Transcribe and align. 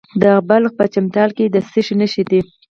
د 0.21 0.23
بلخ 0.47 0.71
په 0.79 0.85
چمتال 0.93 1.29
کې 1.37 1.45
د 1.53 1.57
څه 1.69 1.79
شي 1.85 1.95
نښې 2.01 2.23
دي؟ 2.29 2.41